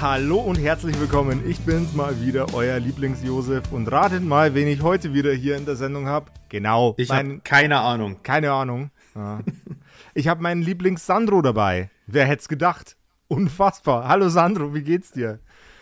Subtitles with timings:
[0.00, 1.42] Hallo und herzlich willkommen.
[1.46, 3.70] Ich bin's mal wieder, euer Lieblings-Josef.
[3.70, 6.30] Und ratet mal, wen ich heute wieder hier in der Sendung habe.
[6.48, 6.94] Genau.
[6.96, 8.16] Ich habe keine Ahnung.
[8.22, 8.90] Keine Ahnung.
[9.14, 9.40] Ja.
[10.14, 11.90] ich habe meinen Lieblings-Sandro dabei.
[12.06, 12.96] Wer hätte es gedacht?
[13.28, 14.08] Unfassbar.
[14.08, 15.38] Hallo Sandro, wie geht's dir?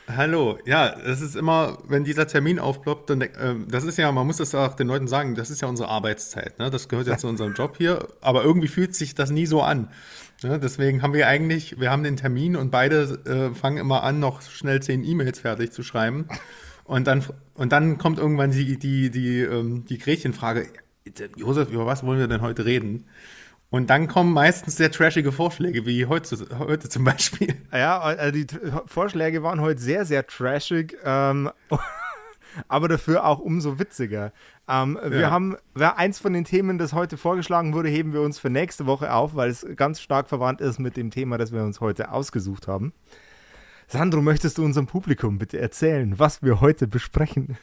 [0.08, 4.26] Hallo, ja, das ist immer, wenn dieser Termin aufploppt, dann, äh, das ist ja, man
[4.26, 6.70] muss das auch den Leuten sagen, das ist ja unsere Arbeitszeit, ne?
[6.70, 9.90] das gehört ja zu unserem Job hier, aber irgendwie fühlt sich das nie so an.
[10.42, 10.58] Ne?
[10.58, 14.42] Deswegen haben wir eigentlich, wir haben den Termin und beide äh, fangen immer an, noch
[14.42, 16.28] schnell zehn E-Mails fertig zu schreiben
[16.84, 17.22] und dann,
[17.54, 20.68] und dann kommt irgendwann die, die, die, ähm, die Gretchenfrage,
[21.36, 23.04] Josef, über was wollen wir denn heute reden?
[23.70, 27.54] Und dann kommen meistens sehr trashige Vorschläge, wie heute, heute zum Beispiel.
[27.70, 28.46] Ja, also die
[28.86, 31.50] Vorschläge waren heute sehr, sehr trashig, ähm,
[32.68, 34.32] aber dafür auch umso witziger.
[34.68, 35.10] Ähm, ja.
[35.10, 38.50] Wir haben, wer eins von den Themen, das heute vorgeschlagen wurde, heben wir uns für
[38.50, 41.80] nächste Woche auf, weil es ganz stark verwandt ist mit dem Thema, das wir uns
[41.80, 42.92] heute ausgesucht haben.
[43.86, 47.56] Sandro, möchtest du unserem Publikum bitte erzählen, was wir heute besprechen?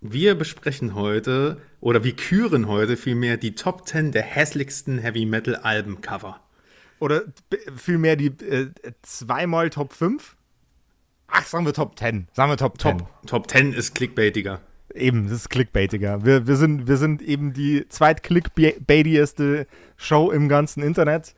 [0.00, 5.56] Wir besprechen heute oder wir küren heute vielmehr die Top 10 der hässlichsten Heavy Metal
[5.56, 6.40] Albencover.
[7.00, 7.22] Oder
[7.76, 8.70] vielmehr die äh,
[9.02, 10.36] zweimal Top 5?
[11.26, 12.28] Ach, sagen wir Top 10.
[12.32, 12.98] Sagen wir Top 10.
[12.98, 14.60] Top, Top 10 ist clickbaitiger.
[14.98, 16.24] Eben, das ist clickbaitiger.
[16.24, 21.34] Wir, wir, sind, wir sind eben die zweit-clickbaitigste Show im ganzen Internet.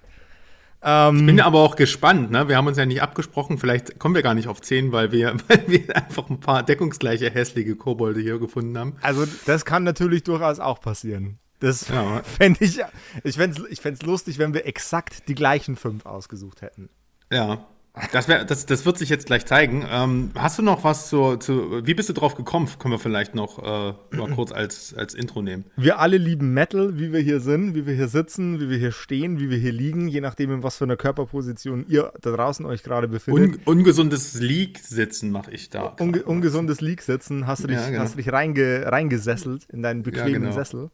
[0.83, 2.49] Ähm, ich bin aber auch gespannt, ne?
[2.49, 5.35] Wir haben uns ja nicht abgesprochen, vielleicht kommen wir gar nicht auf 10, weil wir,
[5.49, 8.97] weil wir einfach ein paar deckungsgleiche hässliche Kobolde hier gefunden haben.
[9.03, 11.39] Also, das kann natürlich durchaus auch passieren.
[11.59, 12.23] Das ja.
[12.25, 12.81] fände ich,
[13.25, 16.89] ich fände es ich lustig, wenn wir exakt die gleichen fünf ausgesucht hätten.
[17.31, 17.67] Ja.
[18.13, 19.85] Das, wär, das, das wird sich jetzt gleich zeigen.
[19.91, 22.69] Ähm, hast du noch was zu, zu, wie bist du drauf gekommen?
[22.79, 25.65] Können wir vielleicht noch äh, mal kurz als, als Intro nehmen.
[25.77, 28.93] Wir alle lieben Metal, wie wir hier sind, wie wir hier sitzen, wie wir hier
[28.93, 32.65] stehen, wie wir hier liegen, je nachdem, in was für einer Körperposition ihr da draußen
[32.67, 33.67] euch gerade befindet.
[33.67, 35.97] Un, ungesundes Leak-Sitzen mache ich da.
[35.99, 38.03] Unge, ungesundes Leak-Sitzen, hast du dich, ja, genau.
[38.03, 40.53] hast du dich reinge, reingesesselt in deinen bequemen ja, genau.
[40.53, 40.91] Sessel.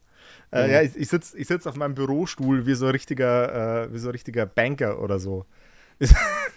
[0.51, 0.67] Äh, ja.
[0.67, 3.97] ja, ich, ich sitze ich sitz auf meinem Bürostuhl wie so ein richtiger, äh, wie
[3.97, 5.45] so ein richtiger Banker oder so.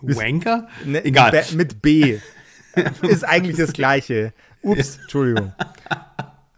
[0.00, 0.68] Wanker?
[0.84, 1.44] Ne, Egal.
[1.54, 2.18] mit B.
[3.02, 4.32] ist eigentlich das Gleiche.
[4.62, 5.52] Ups, Entschuldigung.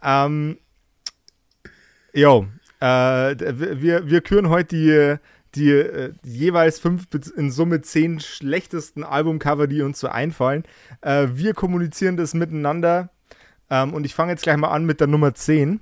[0.03, 0.57] ähm,
[2.13, 2.47] jo,
[2.79, 5.15] äh, wir, wir küren heute die,
[5.55, 10.63] die, äh, jeweils fünf in Summe zehn schlechtesten Albumcover, die uns so einfallen.
[11.01, 13.09] Äh, wir kommunizieren das miteinander.
[13.69, 15.79] Ähm, und ich fange jetzt gleich mal an mit der Nummer 10.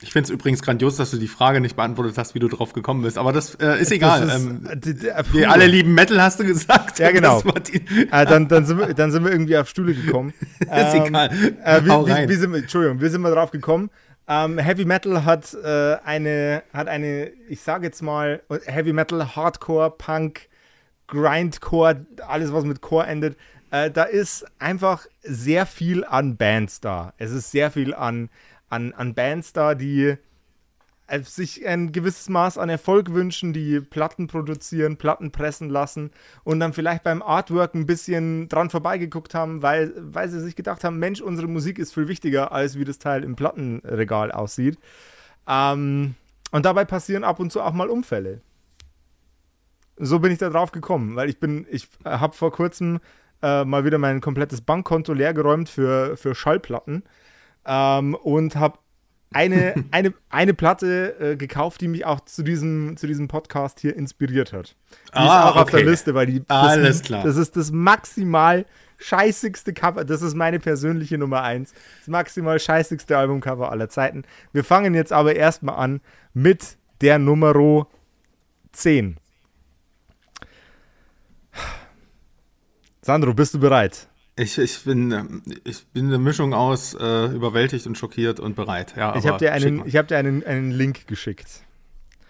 [0.00, 2.72] Ich finde es übrigens grandios, dass du die Frage nicht beantwortet hast, wie du drauf
[2.72, 3.18] gekommen bist.
[3.18, 4.28] Aber das äh, ist egal.
[4.28, 7.00] Ist, ähm, äh, wir alle lieben Metal, hast du gesagt.
[7.00, 7.40] Ja, genau.
[7.40, 10.32] äh, dann, dann, sind wir, dann sind wir irgendwie auf Stühle gekommen.
[10.60, 11.30] ist ähm, egal.
[11.64, 13.90] Äh, wie, wie, wie, sind wir, Entschuldigung, wie sind wir drauf gekommen?
[14.28, 19.90] Ähm, Heavy Metal hat äh, eine, hat eine, ich sage jetzt mal, Heavy Metal, Hardcore,
[19.90, 20.48] Punk,
[21.08, 23.36] Grindcore, alles was mit Core endet.
[23.72, 27.14] Äh, da ist einfach sehr viel an Bands da.
[27.16, 28.28] Es ist sehr viel an
[28.68, 30.16] an, an Bands da, die
[31.08, 36.10] äh, sich ein gewisses Maß an Erfolg wünschen, die Platten produzieren, Platten pressen lassen
[36.44, 40.84] und dann vielleicht beim Artwork ein bisschen dran vorbeigeguckt haben, weil, weil sie sich gedacht
[40.84, 44.78] haben, Mensch, unsere Musik ist viel wichtiger, als wie das Teil im Plattenregal aussieht.
[45.48, 46.14] Ähm,
[46.50, 48.42] und dabei passieren ab und zu auch mal Unfälle.
[49.96, 53.00] So bin ich da drauf gekommen, weil ich bin, ich habe vor kurzem
[53.42, 57.02] äh, mal wieder mein komplettes Bankkonto leergeräumt für, für Schallplatten
[57.68, 58.78] ähm, und habe
[59.32, 63.94] eine, eine, eine Platte äh, gekauft, die mich auch zu diesem, zu diesem Podcast hier
[63.94, 64.74] inspiriert hat.
[65.10, 65.60] Die ah, ist auch okay.
[65.60, 66.40] auf der Liste, weil die.
[66.40, 67.22] Das, Alles klar.
[67.24, 68.64] Das ist das maximal
[68.96, 70.04] scheißigste Cover.
[70.04, 71.72] Das ist meine persönliche Nummer 1.
[71.72, 74.24] Das maximal scheißigste Albumcover aller Zeiten.
[74.52, 76.00] Wir fangen jetzt aber erstmal an
[76.34, 77.86] mit der Nummer
[78.72, 79.18] 10.
[83.02, 84.07] Sandro, bist du bereit?
[84.38, 88.94] Ich, ich, bin, ich bin eine Mischung aus äh, überwältigt und schockiert und bereit.
[88.96, 91.64] Ja, ich habe dir, einen, hab dir einen, einen Link geschickt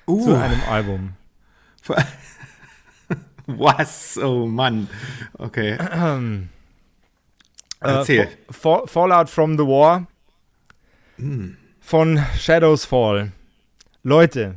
[0.07, 0.25] uh.
[0.25, 1.13] zu einem Album.
[3.47, 4.19] Was?
[4.19, 4.89] Oh Mann.
[5.35, 5.77] Okay.
[5.93, 6.49] Ähm,
[7.81, 8.21] Erzähl.
[8.21, 10.07] Äh, Fall, Fallout from the War
[11.19, 11.51] mm.
[11.81, 13.33] von Shadows Fall.
[14.03, 14.57] Leute,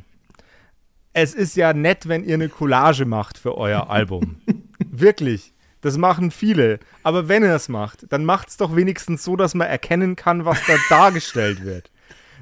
[1.12, 4.36] es ist ja nett, wenn ihr eine Collage macht für euer Album.
[4.78, 5.52] Wirklich.
[5.82, 6.78] Das machen viele.
[7.02, 10.44] Aber wenn ihr es macht, dann macht es doch wenigstens so, dass man erkennen kann,
[10.44, 11.90] was da dargestellt wird.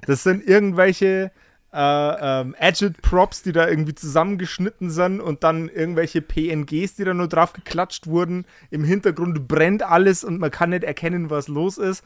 [0.06, 1.32] Das sind irgendwelche
[1.72, 7.28] äh, ähm, Agit-Props, die da irgendwie zusammengeschnitten sind und dann irgendwelche PNGs, die da nur
[7.28, 8.44] drauf geklatscht wurden.
[8.70, 12.04] Im Hintergrund brennt alles und man kann nicht erkennen, was los ist.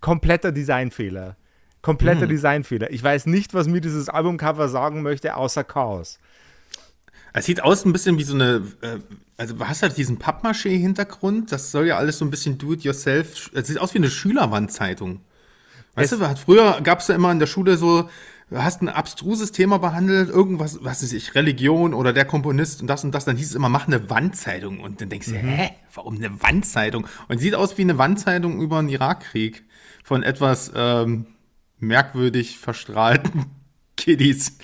[0.00, 1.36] Kompletter Designfehler.
[1.82, 2.30] Kompletter hm.
[2.30, 2.90] Designfehler.
[2.90, 6.18] Ich weiß nicht, was mir dieses Albumcover sagen möchte, außer Chaos.
[7.36, 8.98] Es sieht aus ein bisschen wie so eine, äh,
[9.36, 13.66] also du hast halt diesen Pappmaché-Hintergrund, das soll ja alles so ein bisschen do-it-yourself, es
[13.66, 15.20] sieht aus wie eine Schülerwandzeitung.
[15.96, 18.08] Weißt es du, früher gab es ja immer in der Schule so,
[18.48, 22.86] du hast ein abstruses Thema behandelt, irgendwas, was weiß ich, Religion oder der Komponist und
[22.86, 24.80] das und das, dann hieß es immer, mach eine Wandzeitung.
[24.80, 25.48] Und dann denkst du, mhm.
[25.48, 27.06] hä, warum eine Wandzeitung?
[27.28, 29.64] Und sieht aus wie eine Wandzeitung über einen Irakkrieg
[30.04, 31.26] von etwas ähm,
[31.80, 33.44] merkwürdig verstrahlten
[33.96, 34.58] Kiddies.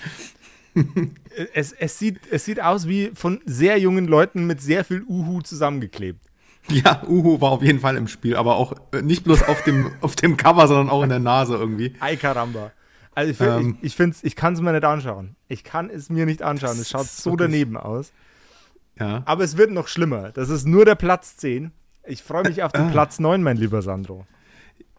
[1.54, 5.42] es, es, sieht, es sieht aus wie von sehr jungen Leuten mit sehr viel Uhu
[5.42, 6.20] zusammengeklebt.
[6.68, 9.90] Ja, Uhu war auf jeden Fall im Spiel, aber auch äh, nicht bloß auf dem,
[10.00, 11.94] auf dem Cover, sondern auch in der Nase irgendwie.
[12.00, 12.72] Ay caramba.
[13.14, 15.36] Also ich, ähm, ich, ich, find's, ich kann es mir nicht anschauen.
[15.48, 16.78] Ich kann es mir nicht anschauen.
[16.78, 18.12] Es schaut so daneben aus.
[18.98, 19.22] Ja.
[19.26, 20.30] Aber es wird noch schlimmer.
[20.30, 21.72] Das ist nur der Platz 10.
[22.06, 24.26] Ich freue mich auf den äh, Platz 9, mein lieber Sandro.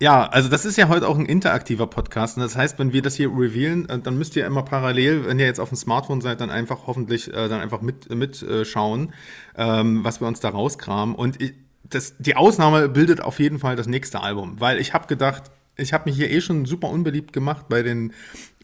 [0.01, 2.37] Ja, also das ist ja heute auch ein interaktiver Podcast.
[2.37, 5.39] Und das heißt, wenn wir das hier revealen, äh, dann müsst ihr immer parallel, wenn
[5.39, 9.13] ihr jetzt auf dem Smartphone seid, dann einfach hoffentlich äh, dann einfach mit mitschauen,
[9.55, 11.15] äh, ähm, was wir uns da rauskramen.
[11.15, 11.53] Und ich,
[11.83, 15.43] das, die Ausnahme bildet auf jeden Fall das nächste Album, weil ich habe gedacht,
[15.75, 18.13] ich habe mich hier eh schon super unbeliebt gemacht bei den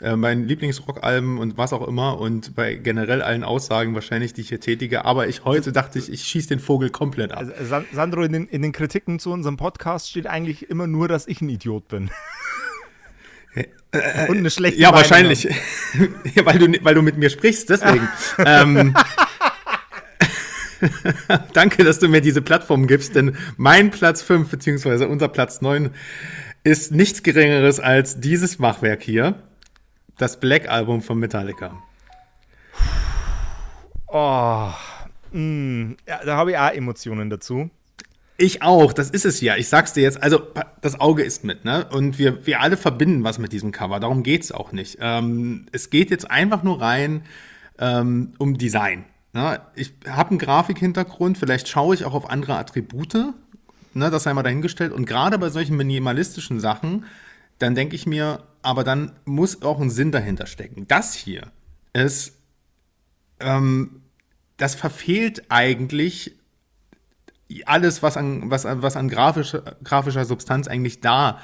[0.02, 4.50] äh, meinen Lieblingsrockalben und was auch immer und bei generell allen Aussagen wahrscheinlich, die ich
[4.50, 5.06] hier tätige.
[5.06, 7.40] Aber ich heute dachte ich, ich schieße den Vogel komplett ab.
[7.58, 11.28] Also, Sandro, in den, in den Kritiken zu unserem Podcast steht eigentlich immer nur, dass
[11.28, 12.12] ich ein Idiot bin.
[14.28, 15.44] und eine schlechte Ja, Meinung wahrscheinlich.
[16.36, 18.08] ja, weil, du, weil du mit mir sprichst, deswegen.
[18.46, 18.94] ähm,
[21.54, 25.90] Danke, dass du mir diese Plattform gibst, denn mein Platz 5 beziehungsweise unser Platz 9
[26.70, 29.36] ist nichts Geringeres als dieses Machwerk hier,
[30.18, 31.82] das Black Album von Metallica.
[34.08, 34.70] Oh,
[35.32, 37.70] mh, mm, ja, da habe ich auch Emotionen dazu.
[38.38, 39.58] Ich auch, das ist es ja.
[39.58, 40.42] Ich sag's dir jetzt, also
[40.82, 41.86] das Auge ist mit, ne?
[41.92, 44.00] Und wir, wir alle verbinden was mit diesem Cover.
[44.00, 44.98] Darum geht's auch nicht.
[45.02, 47.24] Ähm, es geht jetzt einfach nur rein
[47.80, 49.06] ähm, um Design.
[49.34, 49.60] Ne?
[49.76, 53.34] Ich habe einen Grafikhintergrund, vielleicht schaue ich auch auf andere Attribute,
[53.94, 54.92] ne, das sei mal dahingestellt.
[54.92, 57.06] Und gerade bei solchen minimalistischen Sachen,
[57.58, 60.88] dann denke ich mir, aber dann muss auch ein Sinn dahinter stecken.
[60.88, 61.52] Das hier
[61.94, 62.34] ist,
[63.40, 64.02] ähm,
[64.58, 66.36] das verfehlt eigentlich
[67.66, 71.40] alles, was an, was, was an grafischer, grafischer Substanz eigentlich da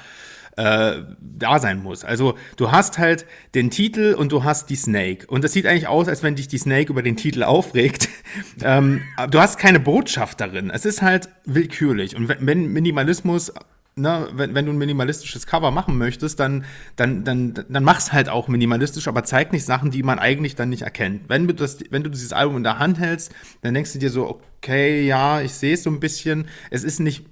[0.56, 2.04] äh, da sein muss.
[2.04, 5.26] Also du hast halt den Titel und du hast die Snake.
[5.26, 8.08] Und das sieht eigentlich aus, als wenn dich die Snake über den Titel aufregt.
[8.62, 10.70] ähm, du hast keine Botschaft darin.
[10.70, 12.16] Es ist halt willkürlich.
[12.16, 13.52] Und wenn Minimalismus
[13.98, 16.66] Ne, wenn, wenn du ein minimalistisches Cover machen möchtest, dann,
[16.96, 20.68] dann, dann, dann mach's halt auch minimalistisch, aber zeig nicht Sachen, die man eigentlich dann
[20.68, 21.30] nicht erkennt.
[21.30, 23.32] Wenn du, das, wenn du dieses Album in der Hand hältst,
[23.62, 26.46] dann denkst du dir so, okay, ja, ich sehe es so ein bisschen.
[26.70, 27.24] Es ist nicht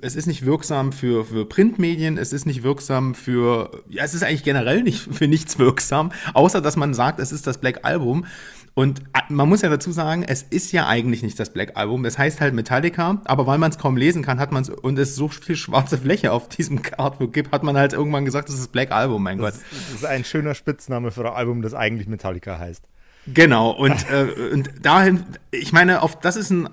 [0.00, 4.22] es ist nicht wirksam für, für Printmedien, es ist nicht wirksam für, ja, es ist
[4.22, 8.26] eigentlich generell nicht für nichts wirksam, außer dass man sagt, es ist das Black Album.
[8.74, 12.04] Und äh, man muss ja dazu sagen, es ist ja eigentlich nicht das Black Album.
[12.04, 14.98] Es heißt halt Metallica, aber weil man es kaum lesen kann, hat man es, und
[14.98, 18.54] es so viel schwarze Fläche auf diesem Artwork gibt, hat man halt irgendwann gesagt, das
[18.54, 19.64] ist das Black Album, mein das, Gott.
[19.70, 22.84] Das ist ein schöner Spitzname für ein Album, das eigentlich Metallica heißt.
[23.26, 26.68] Genau, und, äh, und dahin, ich meine, auf das ist ein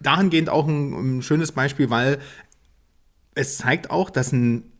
[0.00, 2.18] dahingehend auch ein, ein schönes Beispiel, weil
[3.34, 4.70] es zeigt auch, dass ein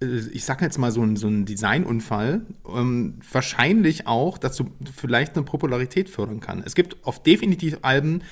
[0.00, 5.36] äh, ich sag jetzt mal so ein, so ein Designunfall ähm, wahrscheinlich auch dazu vielleicht
[5.36, 6.62] eine Popularität fördern kann.
[6.64, 8.22] Es gibt oft definitiv Alben,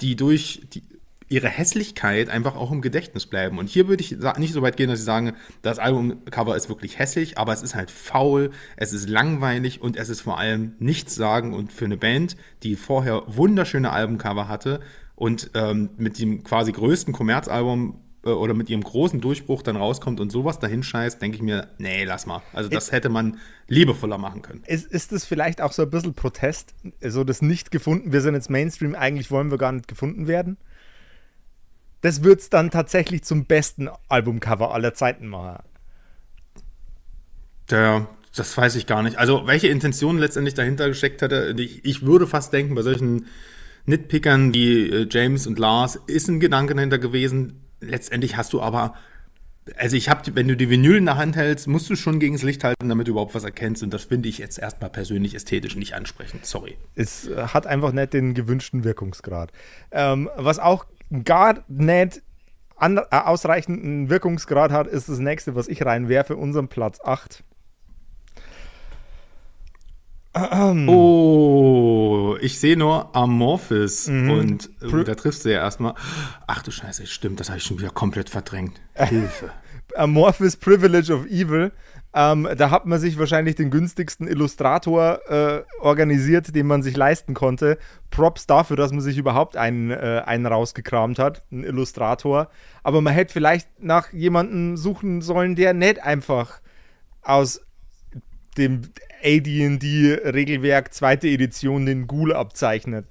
[0.00, 0.82] die durch die,
[1.28, 3.58] ihre Hässlichkeit einfach auch im Gedächtnis bleiben.
[3.58, 6.98] Und hier würde ich nicht so weit gehen, dass ich sage, das Albumcover ist wirklich
[6.98, 11.14] hässlich, aber es ist halt faul, es ist langweilig und es ist vor allem nichts
[11.14, 11.52] sagen.
[11.52, 14.80] Und für eine Band, die vorher wunderschöne Albumcover hatte,
[15.18, 20.20] und ähm, mit dem quasi größten Kommerzalbum äh, oder mit ihrem großen Durchbruch dann rauskommt
[20.20, 22.40] und sowas dahin scheißt, denke ich mir, nee, lass mal.
[22.52, 24.62] Also das hätte man liebevoller machen können.
[24.68, 26.72] Ist, ist das vielleicht auch so ein bisschen Protest,
[27.04, 30.56] so das nicht gefunden, wir sind jetzt Mainstream, eigentlich wollen wir gar nicht gefunden werden?
[32.00, 35.64] Das wird es dann tatsächlich zum besten Albumcover aller Zeiten machen.
[37.72, 38.06] Ja,
[38.36, 39.18] das weiß ich gar nicht.
[39.18, 43.26] Also, welche Intention letztendlich dahinter gesteckt hätte, ich, ich würde fast denken, bei solchen
[43.88, 47.64] Nitpickern wie äh, James und Lars ist ein Gedanke dahinter gewesen.
[47.80, 48.94] Letztendlich hast du aber
[49.76, 52.34] also ich habe, wenn du die Vinyl in der Hand hältst, musst du schon gegen
[52.34, 53.82] das Licht halten, damit du überhaupt was erkennst.
[53.82, 56.46] Und das finde ich jetzt erstmal persönlich ästhetisch nicht ansprechend.
[56.46, 56.76] Sorry.
[56.94, 59.52] Es hat einfach nicht den gewünschten Wirkungsgrad.
[59.90, 60.86] Ähm, was auch
[61.24, 62.22] gar nicht
[62.76, 67.44] an, äh, ausreichenden Wirkungsgrad hat, ist das nächste, was ich reinwerfe, unseren Platz 8.
[70.88, 74.30] Oh, ich sehe nur Amorphis mhm.
[74.30, 75.94] und äh, da triffst du ja erstmal.
[76.46, 78.80] Ach du Scheiße, stimmt, das habe ich schon wieder komplett verdrängt.
[78.94, 79.50] Hilfe.
[79.96, 81.72] Amorphis Privilege of Evil.
[82.14, 87.34] Ähm, da hat man sich wahrscheinlich den günstigsten Illustrator äh, organisiert, den man sich leisten
[87.34, 87.78] konnte.
[88.10, 92.48] Props dafür, dass man sich überhaupt einen, äh, einen rausgekramt hat, einen Illustrator.
[92.82, 96.60] Aber man hätte vielleicht nach jemandem suchen sollen, der nicht einfach
[97.22, 97.60] aus
[98.56, 98.82] dem
[99.22, 103.06] AD&D-Regelwerk zweite Edition den Ghoul abzeichnet.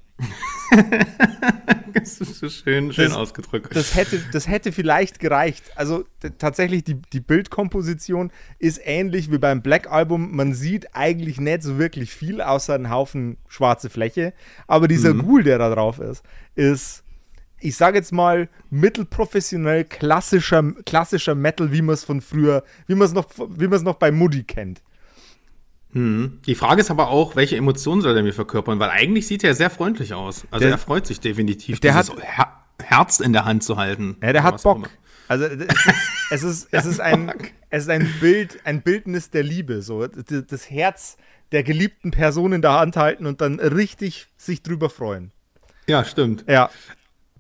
[1.93, 3.75] das ist so schön, schön das, ausgedrückt.
[3.75, 5.63] Das hätte, das hätte vielleicht gereicht.
[5.75, 6.05] Also
[6.37, 10.35] tatsächlich, die, die Bildkomposition ist ähnlich wie beim Black Album.
[10.35, 14.33] Man sieht eigentlich nicht so wirklich viel, außer einen Haufen schwarze Fläche.
[14.67, 15.23] Aber dieser mhm.
[15.23, 16.23] Ghoul, der da drauf ist,
[16.55, 17.03] ist,
[17.59, 23.07] ich sage jetzt mal, mittelprofessionell klassischer, klassischer Metal, wie man es von früher, wie man
[23.07, 24.81] es noch, noch bei Moody kennt.
[25.93, 26.39] Hm.
[26.45, 28.79] Die Frage ist aber auch, welche Emotionen soll er mir verkörpern?
[28.79, 30.45] Weil eigentlich sieht er sehr freundlich aus.
[30.51, 32.53] Also der, er freut sich definitiv, der hat Her
[32.83, 34.17] Herz in der Hand zu halten.
[34.21, 34.89] Ja, der hat Bock.
[35.27, 35.45] Also
[36.29, 37.31] es ist, es ist ein,
[37.69, 39.81] es ist ein Bild, ein Bildnis der Liebe.
[39.81, 41.17] So das Herz
[41.51, 45.31] der geliebten Person in der Hand halten und dann richtig sich drüber freuen.
[45.87, 46.45] Ja, stimmt.
[46.47, 46.69] Ja.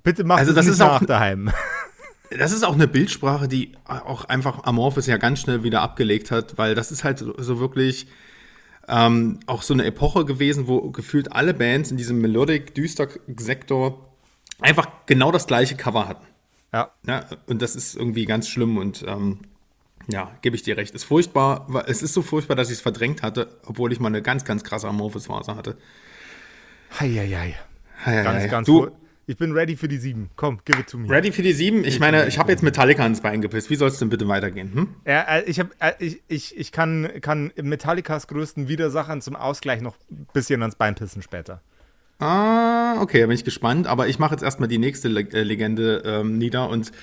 [0.01, 1.51] Bitte mach also, das nicht ist nach auch, daheim.
[2.37, 6.57] Das ist auch eine Bildsprache, die auch einfach Amorphis ja ganz schnell wieder abgelegt hat,
[6.57, 8.07] weil das ist halt so wirklich
[8.87, 14.09] ähm, auch so eine Epoche gewesen, wo gefühlt alle Bands in diesem Melodic-Düster-Sektor
[14.61, 16.25] einfach genau das gleiche Cover hatten.
[16.73, 16.91] Ja.
[17.05, 17.25] ja.
[17.47, 19.39] Und das ist irgendwie ganz schlimm und ähm,
[20.09, 20.95] ja, gebe ich dir recht.
[20.95, 24.21] Ist furchtbar, es ist so furchtbar, dass ich es verdrängt hatte, obwohl ich mal eine
[24.21, 25.77] ganz, ganz krasse Amorphis-Phase hatte.
[26.99, 27.55] Heieiei.
[28.05, 28.89] Hei, ganz, ganz du,
[29.27, 30.29] ich bin ready für die sieben.
[30.37, 31.09] Komm, give it to me.
[31.09, 31.83] Ready für die sieben?
[31.83, 33.69] Ich meine, ich habe jetzt Metallica ins Bein gepisst.
[33.69, 34.73] Wie soll es denn bitte weitergehen?
[34.73, 34.95] Hm?
[35.05, 39.81] Ja, äh, ich, hab, äh, ich, ich, ich kann, kann Metallicas größten Widersachern zum Ausgleich
[39.81, 41.61] noch ein bisschen ans Bein pissen später.
[42.19, 43.85] Ah, okay, da bin ich gespannt.
[43.85, 46.69] Aber ich mache jetzt erstmal die nächste äh, Legende ähm, nieder.
[46.69, 46.93] Und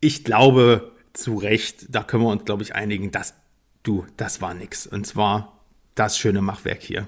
[0.00, 3.34] ich glaube, zu Recht, da können wir uns, glaube ich, einigen, dass
[3.82, 4.86] du, das war nix.
[4.86, 5.60] Und zwar
[5.94, 7.06] das schöne Machwerk hier.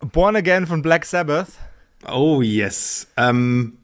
[0.00, 1.46] Born Again von Black Sabbath.
[2.08, 3.08] Oh yes.
[3.16, 3.78] Ähm,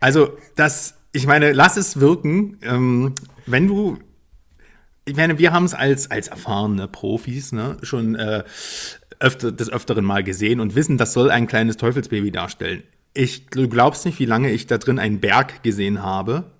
[0.00, 2.58] also das, ich meine, lass es wirken.
[2.62, 3.14] Ähm,
[3.46, 3.98] wenn du,
[5.04, 8.44] ich meine, wir haben es als als erfahrene Profis ne, schon äh,
[9.20, 12.82] öfter, des öfteren Mal gesehen und wissen, das soll ein kleines Teufelsbaby darstellen.
[13.14, 16.50] Ich, du glaubst nicht, wie lange ich da drin einen Berg gesehen habe.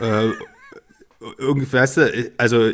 [0.00, 0.28] äh,
[1.38, 2.70] irgendwie, weißt du, also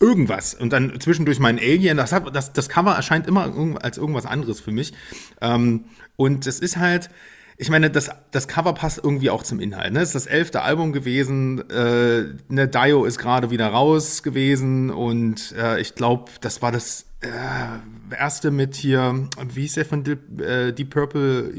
[0.00, 0.54] irgendwas.
[0.54, 3.52] Und dann zwischendurch mein Alien, das, hat, das, das Cover erscheint immer
[3.82, 4.92] als irgendwas anderes für mich.
[5.40, 5.84] Ähm,
[6.16, 7.10] und es ist halt,
[7.58, 9.92] ich meine, das, das Cover passt irgendwie auch zum Inhalt.
[9.92, 10.00] Ne?
[10.00, 11.68] Es ist das elfte Album gewesen.
[11.70, 17.04] Äh, ne, Dio ist gerade wieder raus gewesen und äh, ich glaube, das war das
[17.20, 21.52] äh, erste mit hier, wie hieß der von Deep, äh, Deep Purple,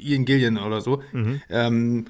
[0.00, 1.02] Ian Gillian oder so.
[1.12, 1.42] Mhm.
[1.50, 2.04] Ähm,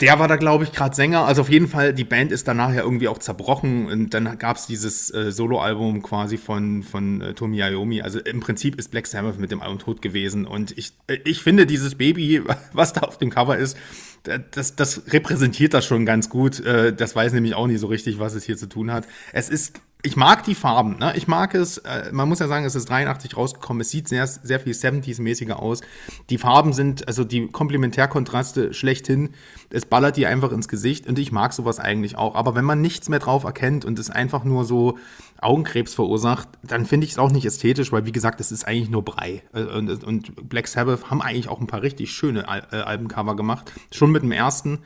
[0.00, 1.24] der war da, glaube ich, gerade Sänger.
[1.24, 3.86] Also auf jeden Fall, die Band ist danach ja irgendwie auch zerbrochen.
[3.86, 8.02] Und dann gab es dieses äh, Soloalbum quasi von, von äh, Tomi Iommi.
[8.02, 10.46] Also im Prinzip ist Black Sabbath mit dem Album tot gewesen.
[10.46, 13.76] Und ich, äh, ich finde, dieses Baby, was da auf dem Cover ist,
[14.24, 16.60] das, das repräsentiert das schon ganz gut.
[16.60, 19.06] Äh, das weiß nämlich auch nicht so richtig, was es hier zu tun hat.
[19.32, 21.14] Es ist ich mag die Farben, ne?
[21.16, 24.26] Ich mag es, äh, man muss ja sagen, es ist 83 rausgekommen, es sieht sehr,
[24.26, 25.80] sehr viel 70s-mäßiger aus.
[26.28, 29.30] Die Farben sind, also die Komplementärkontraste schlechthin,
[29.70, 32.34] es ballert dir einfach ins Gesicht und ich mag sowas eigentlich auch.
[32.34, 34.98] Aber wenn man nichts mehr drauf erkennt und es einfach nur so
[35.38, 38.90] Augenkrebs verursacht, dann finde ich es auch nicht ästhetisch, weil wie gesagt, es ist eigentlich
[38.90, 39.42] nur Brei.
[39.54, 43.36] Äh, und, und Black Sabbath haben eigentlich auch ein paar richtig schöne Al äh, Albencover
[43.36, 44.80] gemacht, schon mit dem ersten.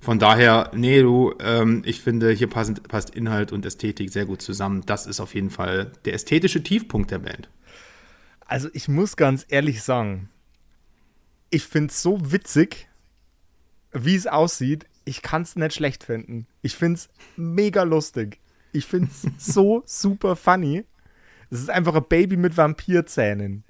[0.00, 4.40] Von daher, nee, du, ähm, ich finde, hier passt, passt Inhalt und Ästhetik sehr gut
[4.40, 4.82] zusammen.
[4.86, 7.48] Das ist auf jeden Fall der ästhetische Tiefpunkt der Band.
[8.46, 10.30] Also ich muss ganz ehrlich sagen,
[11.50, 12.88] ich finde es so witzig,
[13.92, 14.86] wie es aussieht.
[15.04, 16.46] Ich kann es nicht schlecht finden.
[16.62, 18.38] Ich finde es mega lustig.
[18.72, 20.84] Ich finde es so super funny.
[21.50, 23.64] Es ist einfach ein Baby mit Vampirzähnen.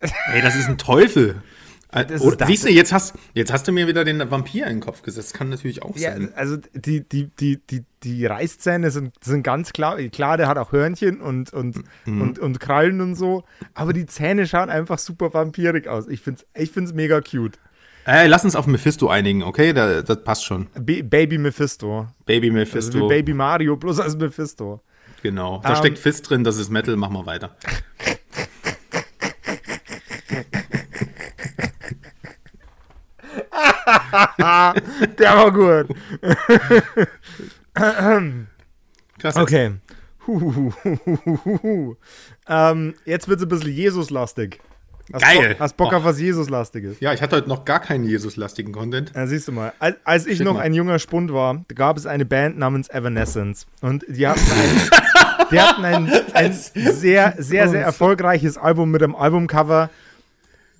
[0.00, 1.42] Ey, das ist ein Teufel.
[1.92, 5.02] Oder, siehst du, jetzt hast, jetzt hast du mir wieder den Vampir in den Kopf
[5.02, 5.32] gesetzt.
[5.32, 6.32] Das kann natürlich auch ja, sein.
[6.34, 9.96] Also die, die, die, die, die Reißzähne sind, sind ganz klar.
[10.08, 12.22] Klar, der hat auch Hörnchen und, und, mhm.
[12.22, 13.44] und, und Krallen und so.
[13.74, 16.06] Aber die Zähne schauen einfach super vampirig aus.
[16.08, 17.58] Ich finde es ich find's mega cute.
[18.04, 19.72] Ey, lass uns auf Mephisto einigen, okay?
[19.72, 20.68] Da, das passt schon.
[20.78, 22.06] B Baby Mephisto.
[22.24, 23.00] Baby Also Mephisto.
[23.00, 24.80] wie Baby Mario, bloß als Mephisto.
[25.22, 25.60] Genau.
[25.62, 27.56] Da Ähm, steckt Fist drin, das ist Metal, machen wir weiter.
[35.18, 35.94] Der war gut.
[39.18, 39.36] Krass.
[39.36, 39.72] Okay.
[42.48, 44.60] Ähm, jetzt wird es ein bisschen Jesus-lastig.
[45.12, 45.50] Hast Geil.
[45.50, 45.96] Bock, hast Bock Oh.
[45.96, 46.98] auf was Jesus-lastiges?
[47.00, 49.12] Ja, ich hatte heute noch gar keinen Jesus-lastigen Content.
[49.14, 49.72] Ja, siehst du mal.
[49.78, 50.60] Als, als ich Schick noch mal.
[50.60, 53.66] ein junger Spund war, gab es eine Band namens Evanescence.
[53.82, 54.90] Und die hatten ein,
[55.52, 59.90] die hatten ein, ein sehr, sehr, sehr erfolgreiches Album mit einem Albumcover.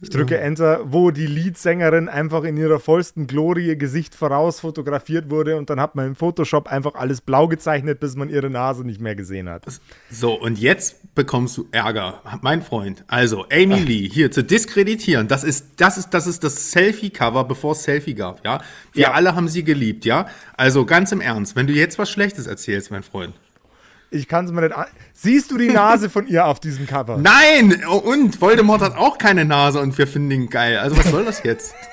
[0.03, 5.31] Ich drücke Enter, wo die Leadsängerin einfach in ihrer vollsten Glorie ihr Gesicht voraus fotografiert
[5.31, 8.83] wurde und dann hat man im Photoshop einfach alles blau gezeichnet, bis man ihre Nase
[8.83, 9.65] nicht mehr gesehen hat.
[10.11, 13.05] So, und jetzt bekommst du Ärger, mein Freund.
[13.09, 17.73] Also, Amy Lee hier zu diskreditieren, das ist das, ist, das, ist das Selfie-Cover, bevor
[17.73, 18.63] es Selfie gab, ja?
[18.93, 19.13] Wir Ja.
[19.13, 20.27] alle haben sie geliebt, ja?
[20.57, 23.35] Also, ganz im Ernst, wenn du jetzt was Schlechtes erzählst, mein Freund.
[24.11, 24.87] Ich kann es mir nicht an.
[25.13, 27.17] Siehst du die Nase von ihr auf diesem Cover?
[27.23, 27.85] Nein!
[27.85, 30.79] Und Voldemort hat auch keine Nase und wir finden ihn geil.
[30.79, 31.75] Also, was soll das jetzt?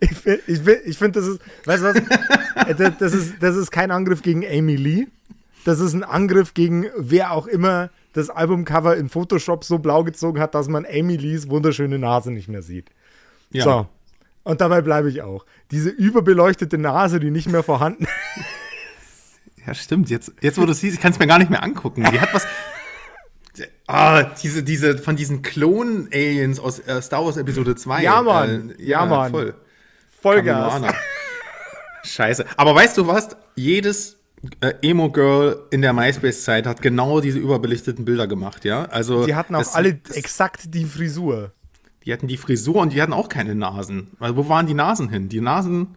[0.00, 1.96] Ich finde, ich find, ich find, das ist, weißt du was?
[2.66, 5.06] Äh, das, das, ist, das ist kein Angriff gegen Amy Lee.
[5.64, 10.40] Das ist ein Angriff gegen wer auch immer das Albumcover in Photoshop so blau gezogen
[10.40, 12.90] hat, dass man Amy Lees wunderschöne Nase nicht mehr sieht.
[13.50, 13.64] Ja.
[13.64, 13.86] So.
[14.44, 15.46] Und dabei bleibe ich auch.
[15.70, 18.06] Diese überbeleuchtete Nase, die nicht mehr vorhanden
[19.68, 20.08] Ja, stimmt.
[20.08, 22.02] Jetzt, jetzt wo du es siehst, ich kann es mir gar nicht mehr angucken.
[22.10, 22.46] Die hat was.
[23.86, 28.02] Ah, diese, diese, von diesen Klon-Aliens aus äh, Star Wars Episode 2.
[28.02, 28.74] Ja, Mann.
[28.78, 29.30] Ja, Mann.
[29.30, 29.54] Voll.
[30.22, 30.80] Vollgas.
[32.04, 32.46] Scheiße.
[32.56, 33.36] Aber weißt du was?
[33.56, 34.16] Jedes
[34.60, 38.84] äh, Emo-Girl in der MySpace-Zeit hat genau diese überbelichteten Bilder gemacht, ja?
[38.86, 41.52] Also, Die hatten auch das- alle das- exakt die Frisur.
[42.06, 44.12] Die hatten die Frisur und die hatten auch keine Nasen.
[44.18, 45.28] Weil wo waren die Nasen hin?
[45.28, 45.96] Die Nasen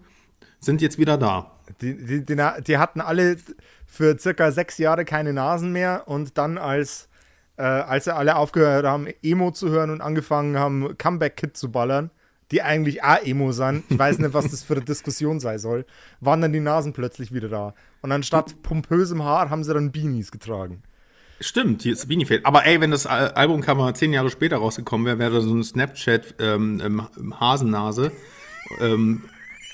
[0.60, 1.52] sind jetzt wieder da.
[1.82, 2.36] Die, die, die,
[2.68, 3.38] die hatten alle
[3.86, 7.10] für circa sechs Jahre keine Nasen mehr und dann, als,
[7.58, 12.10] äh, als sie alle aufgehört haben, Emo zu hören und angefangen haben, Comeback-Kit zu ballern,
[12.52, 15.86] die eigentlich auch Emo sind, ich weiß nicht, was das für eine Diskussion sein soll,
[16.20, 17.74] waren dann die Nasen plötzlich wieder da.
[18.02, 20.84] Und anstatt pompösem Haar haben sie dann Beanies getragen.
[21.40, 22.46] Stimmt, hier ist Beanie fehlt.
[22.46, 26.36] Aber ey, wenn das Al- Albumcover zehn Jahre später rausgekommen wäre, wäre so ein Snapchat
[26.40, 28.12] ähm, im Hasennase
[28.80, 29.24] ähm,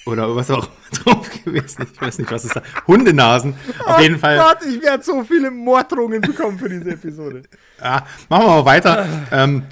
[0.07, 1.85] oder was auch drauf gewesen.
[1.93, 2.63] Ich weiß nicht, was es da.
[2.87, 3.53] Hundenasen.
[3.85, 4.39] Auf jeden Fall.
[4.39, 7.43] Oh Gott, ich werde so viele Morddrohungen bekommen für diese Episode.
[7.79, 9.07] Ja, machen wir mal weiter.
[9.31, 9.63] ähm,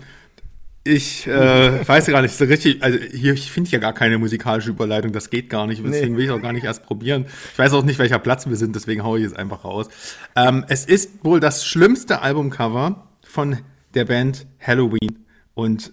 [0.87, 4.69] ich äh, weiß gar nicht so richtig, also hier ich finde ja gar keine musikalische
[4.69, 7.25] Überleitung, das geht gar nicht, deswegen will ich auch gar nicht erst probieren.
[7.51, 9.87] Ich weiß auch nicht, welcher Platz wir sind, deswegen haue ich jetzt einfach raus.
[10.35, 13.57] Ähm, es ist wohl das schlimmste Albumcover von
[13.95, 15.91] der Band Halloween und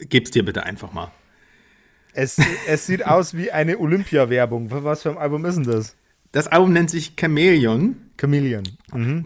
[0.00, 1.10] geb's dir bitte einfach mal.
[2.12, 4.70] Es, es sieht aus wie eine Olympia-Werbung.
[4.70, 5.96] Was für ein Album ist denn das?
[6.32, 7.96] Das Album nennt sich Chameleon.
[8.16, 8.62] Chameleon.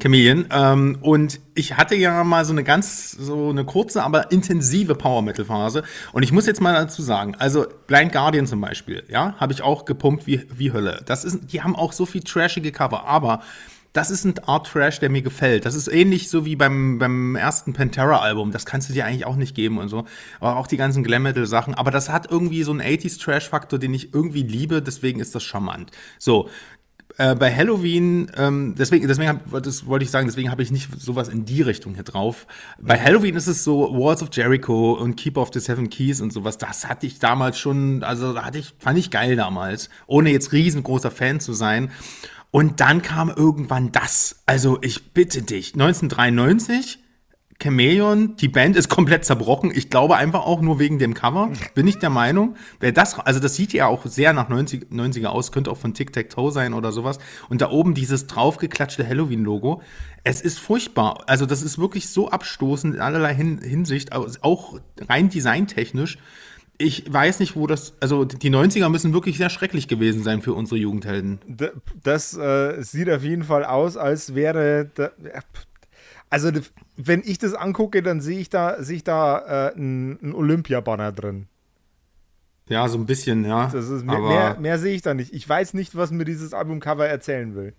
[0.01, 0.47] Chameleon.
[0.51, 5.83] Ähm, und ich hatte ja mal so eine ganz, so eine kurze, aber intensive Power-Metal-Phase.
[6.12, 9.62] Und ich muss jetzt mal dazu sagen, also Blind Guardian zum Beispiel, ja, habe ich
[9.62, 11.03] auch gepumpt wie, wie Hölle.
[11.05, 13.42] Das ist, die haben auch so viel trashige Cover, aber
[13.95, 15.65] das ist ein Art Trash, der mir gefällt.
[15.65, 18.51] Das ist ähnlich so wie beim, beim ersten Pantera-Album.
[18.51, 20.05] Das kannst du dir eigentlich auch nicht geben und so.
[20.41, 21.75] Aber auch die ganzen Glam-Metal-Sachen.
[21.75, 24.83] Aber das hat irgendwie so einen 80s-Trash-Faktor, den ich irgendwie liebe.
[24.83, 25.93] Deswegen ist das charmant.
[26.19, 26.51] So,
[27.19, 31.01] äh, bei Halloween, ähm, deswegen, deswegen hab, das wollte ich sagen, deswegen habe ich nicht
[31.01, 32.49] sowas in die Richtung hier drauf.
[32.81, 36.33] Bei Halloween ist es so Walls of Jericho und Keep of the Seven Keys und
[36.33, 36.59] sowas.
[36.59, 41.13] Das hatte ich damals schon, also hatte ich, fand ich geil damals, ohne jetzt riesengroßer
[41.13, 41.93] Fan zu sein.
[42.55, 44.45] Und dann kam irgendwann das.
[44.47, 47.01] Also ich bitte dich, 1993.
[47.61, 49.73] Chameleon, die Band ist komplett zerbrochen.
[49.75, 51.51] Ich glaube einfach auch nur wegen dem Cover.
[51.75, 52.55] Bin ich der Meinung.
[52.79, 55.95] Wer das, also das sieht ja auch sehr nach 90, 90er aus, könnte auch von
[55.95, 57.19] Tic Tac Toe sein oder sowas.
[57.49, 59.83] Und da oben dieses draufgeklatschte Halloween-Logo.
[60.23, 61.25] Es ist furchtbar.
[61.27, 66.19] Also das ist wirklich so abstoßend in allerlei Hin Hinsicht, auch rein designtechnisch.
[66.77, 70.55] Ich weiß nicht, wo das, also die 90er müssen wirklich sehr schrecklich gewesen sein für
[70.55, 71.39] unsere Jugendhelden.
[72.03, 74.91] Das äh, sieht auf jeden Fall aus, als wäre.
[74.95, 75.11] Da,
[76.31, 76.51] also,
[76.97, 81.13] wenn ich das angucke, dann sehe ich da, sehe ich da äh, ein, ein Olympia-Banner
[81.13, 81.47] drin.
[82.69, 83.69] Ja, so ein bisschen, ja.
[83.73, 85.33] Das ist, mehr, mehr, mehr sehe ich da nicht.
[85.33, 87.75] Ich weiß nicht, was mir dieses Albumcover erzählen will.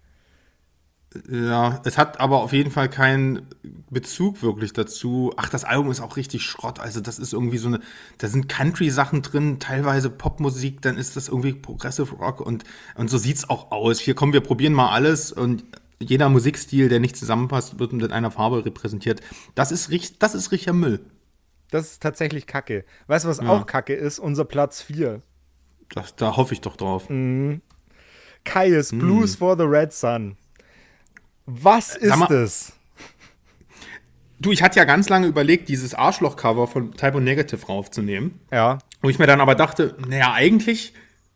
[1.29, 3.47] Ja, es hat aber auf jeden Fall keinen
[3.89, 5.33] Bezug wirklich dazu.
[5.37, 6.79] Ach, das Album ist auch richtig Schrott.
[6.79, 7.79] Also das ist irgendwie so eine,
[8.17, 12.63] da sind Country-Sachen drin, teilweise Popmusik, dann ist das irgendwie Progressive Rock und,
[12.95, 13.99] und so sieht's auch aus.
[13.99, 15.63] Hier kommen wir probieren mal alles und
[15.99, 19.21] jeder Musikstil, der nicht zusammenpasst, wird mit einer Farbe repräsentiert.
[19.55, 20.99] Das ist, das ist richtiger Müll.
[21.71, 22.85] Das ist tatsächlich kacke.
[23.07, 24.19] Weißt du, was auch kacke ist?
[24.19, 25.21] Unser Platz 4.
[25.89, 27.07] Das, da hoffe ich doch drauf.
[28.43, 30.37] Kaius Blues for the Red Sun.
[31.45, 32.73] Was ist mal- es?
[34.39, 38.39] Du, ich hatte ja ganz lange überlegt, dieses Arschloch-Cover von Typo Negative raufzunehmen.
[38.51, 38.79] Ja.
[39.01, 40.93] Wo ich mir dann aber dachte, naja, eigentlich,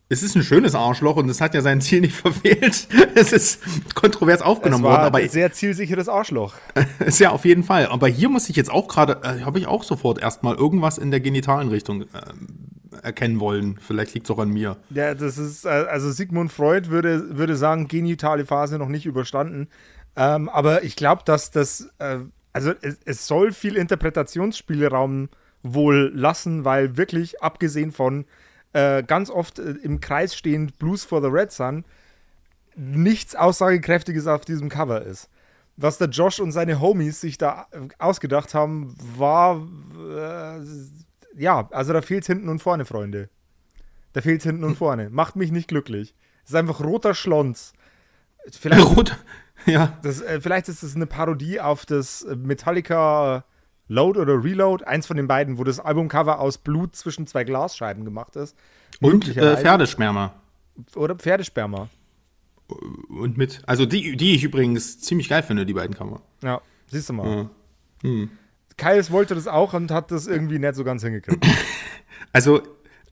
[0.10, 2.88] es ist ein schönes Arschloch und es hat ja sein Ziel nicht verfehlt.
[3.16, 3.62] Es ist
[3.96, 6.56] kontrovers Es aufgenommen war worden, aber ein sehr zielsicheres Arschloch.
[7.00, 7.86] ist ja auf jeden Fall.
[7.88, 11.10] Aber hier muss ich jetzt auch gerade, äh, habe ich auch sofort erstmal irgendwas in
[11.10, 12.08] der genitalen Richtung äh,
[13.02, 13.80] erkennen wollen.
[13.80, 14.76] Vielleicht liegt es auch an mir.
[14.90, 19.70] Ja, das ist, äh, also Sigmund Freud würde, würde sagen, genitale Phase noch nicht überstanden.
[20.20, 22.20] Ähm, aber ich glaube, dass das, äh,
[22.52, 25.30] also es, es soll viel Interpretationsspielraum
[25.64, 28.26] wohl lassen, weil wirklich, abgesehen von
[28.74, 31.86] äh, ganz oft äh, im Kreis stehend Blues for the Red Sun,
[32.76, 35.30] nichts Aussagekräftiges auf diesem Cover ist.
[35.78, 39.66] Was der Josh und seine Homies sich da äh, ausgedacht haben, war,
[39.98, 40.60] äh,
[41.38, 43.30] ja, also da fehlt hinten und vorne, Freunde.
[44.12, 45.10] Da fehlt hinten und vorne.
[45.10, 46.14] Macht mich nicht glücklich.
[46.44, 47.72] Es ist einfach roter Schlons.
[48.52, 49.18] Vielleicht, Rot,
[49.66, 49.98] ja.
[50.02, 53.44] das, äh, vielleicht ist es eine Parodie auf das äh, Metallica
[53.88, 58.06] Load oder Reload, eins von den beiden, wo das Albumcover aus Blut zwischen zwei Glasscheiben
[58.06, 58.56] gemacht ist.
[59.02, 59.58] Und äh.
[59.58, 60.34] Pferdeschwärmer.
[60.96, 61.90] Oder Pferdesperma.
[63.10, 66.22] Und mit, also die, die ich übrigens ziemlich geil finde, die beiden Cover.
[66.44, 67.28] Ja, siehst du mal.
[67.28, 67.50] Ja.
[68.04, 68.30] Hm.
[68.78, 71.46] Kaius wollte das auch und hat das irgendwie nicht so ganz hingekriegt.
[72.32, 72.62] Also,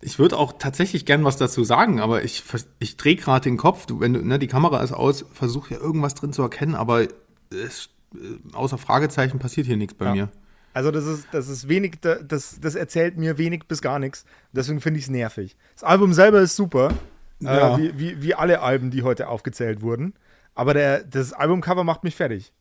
[0.02, 2.44] ich würde auch tatsächlich gern was dazu sagen, aber ich,
[2.80, 3.86] ich drehe gerade den Kopf.
[3.86, 7.08] Du, wenn du, ne, die Kamera ist aus, versuche ja irgendwas drin zu erkennen, aber
[7.50, 8.18] es, äh,
[8.54, 10.14] außer Fragezeichen passiert hier nichts bei Ja.
[10.14, 10.30] mir.
[10.74, 14.26] Also das ist, das ist wenig, da- das, das erzählt mir wenig bis gar nichts.
[14.52, 15.56] Deswegen finde ich es nervig.
[15.74, 16.94] Das Album selber ist super,
[17.40, 17.76] Ja.
[17.76, 20.14] äh, wie, wie, wie alle Alben, die heute aufgezählt wurden.
[20.54, 22.54] Aber der, das Albumcover macht mich fertig.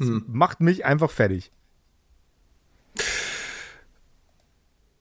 [0.00, 0.24] Es Hm.
[0.26, 1.52] Macht mich einfach fertig.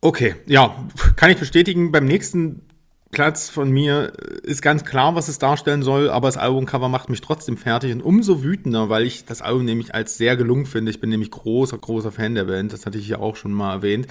[0.02, 1.92] Okay, ja, kann ich bestätigen.
[1.92, 2.64] Beim nächsten
[3.12, 7.22] Platz von mir ist ganz klar, was es darstellen soll, aber das Albumcover macht mich
[7.22, 10.92] trotzdem fertig und umso wütender, weil ich das Album nämlich als sehr gelungen finde.
[10.92, 13.74] Ich bin nämlich großer, großer Fan der Band, das hatte ich ja auch schon mal
[13.74, 14.08] erwähnt.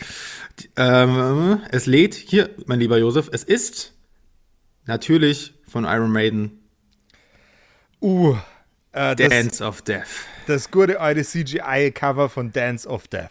[0.76, 3.94] Ähm, es lädt hier, mein lieber Josef, es ist
[4.86, 6.56] natürlich von Iron Maiden
[8.02, 8.34] Uh,
[8.92, 10.24] äh, das, Dance of Death.
[10.46, 13.30] das gute alte CGI-Cover von Dance of Death.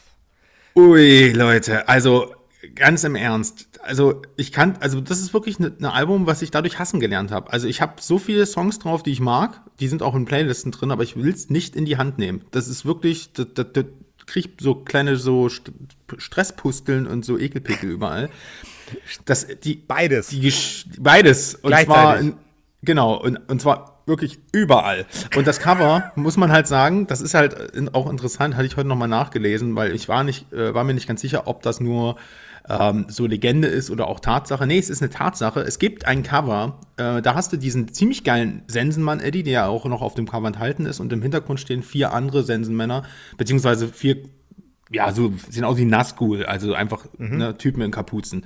[0.75, 2.35] Ui, Leute, also
[2.75, 3.67] ganz im Ernst.
[3.81, 7.31] Also ich kann, also das ist wirklich ein ne Album, was ich dadurch hassen gelernt
[7.31, 7.51] habe.
[7.51, 10.71] Also ich habe so viele Songs drauf, die ich mag, die sind auch in Playlisten
[10.71, 12.43] drin, aber ich will es nicht in die Hand nehmen.
[12.51, 13.85] Das ist wirklich, das, das, das
[14.25, 15.71] krieg so kleine so St
[16.17, 18.29] Stresspusteln und so Ekelpickel überall.
[19.25, 20.29] Das, die, Beides.
[20.29, 20.51] die,
[20.97, 21.55] beides.
[21.55, 22.33] Und zwar, in,
[22.81, 25.05] genau, und, und zwar wirklich überall.
[25.35, 27.55] Und das Cover, muss man halt sagen, das ist halt
[27.93, 31.07] auch interessant, hatte ich heute nochmal nachgelesen, weil ich war nicht, äh, war mir nicht
[31.07, 32.15] ganz sicher, ob das nur
[32.69, 34.67] ähm, so Legende ist oder auch Tatsache.
[34.67, 35.61] Nee, es ist eine Tatsache.
[35.61, 39.67] Es gibt ein Cover, äh, da hast du diesen ziemlich geilen Sensenmann, Eddie, der ja
[39.67, 43.03] auch noch auf dem Cover enthalten ist und im Hintergrund stehen vier andere Sensenmänner,
[43.37, 44.17] beziehungsweise vier
[44.91, 48.45] ja, so sehen aus wie Nazgul, also einfach ne, Typen in Kapuzen.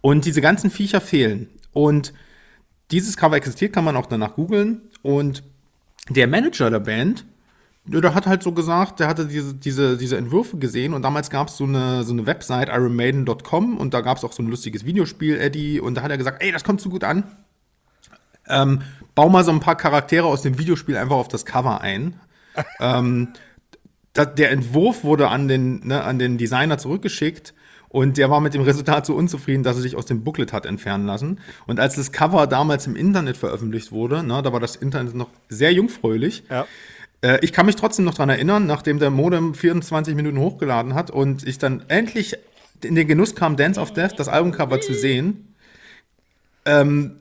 [0.00, 1.48] Und diese ganzen Viecher fehlen.
[1.72, 2.12] Und
[2.90, 4.82] dieses Cover existiert, kann man auch danach googeln.
[5.02, 5.44] Und
[6.08, 7.24] der Manager der Band,
[7.86, 11.30] der der hat halt so gesagt, der hatte diese, diese, diese Entwürfe gesehen und damals
[11.30, 14.48] gab es so eine, so eine Website, ironmaiden.com und da gab es auch so ein
[14.48, 17.24] lustiges Videospiel, Eddie, und da hat er gesagt, ey, das kommt so gut an.
[18.48, 18.82] Ähm,
[19.14, 22.20] bau mal so ein paar Charaktere aus dem Videospiel einfach auf das Cover ein.
[22.80, 23.28] ähm,
[24.12, 27.54] da, der Entwurf wurde an den, ne, an den Designer zurückgeschickt
[27.88, 30.66] und der war mit dem Resultat so unzufrieden, dass er sich aus dem Booklet hat
[30.66, 31.40] entfernen lassen.
[31.66, 35.30] Und als das Cover damals im Internet veröffentlicht wurde, ne, da war das Internet noch
[35.48, 36.44] sehr jungfräulich.
[36.50, 36.66] Ja.
[37.22, 41.10] Äh, ich kann mich trotzdem noch dran erinnern, nachdem der Modem 24 Minuten hochgeladen hat
[41.10, 42.36] und ich dann endlich
[42.82, 45.54] in den Genuss kam, Dance of Death, das Albumcover zu sehen.
[46.64, 47.20] Ähm,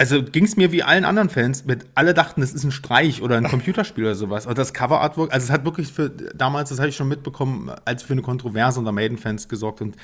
[0.00, 3.20] also ging es mir wie allen anderen Fans mit, alle dachten, es ist ein Streich
[3.20, 4.46] oder ein Computerspiel oder sowas.
[4.46, 8.02] Und das Cover-Artwork, also es hat wirklich für, damals, das habe ich schon mitbekommen, als
[8.02, 9.96] für eine Kontroverse unter Maiden-Fans gesorgt und